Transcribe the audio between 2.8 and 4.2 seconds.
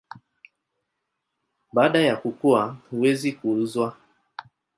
huweza kuuzwa.